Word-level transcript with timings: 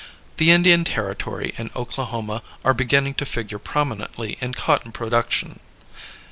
The 0.37 0.49
Indian 0.49 0.83
Territory 0.83 1.53
and 1.59 1.69
Oklahoma 1.75 2.41
are 2.65 2.73
beginning 2.73 3.13
to 3.21 3.23
figure 3.27 3.59
prominently 3.59 4.35
in 4.41 4.55
cotton 4.55 4.91
production. 4.91 5.59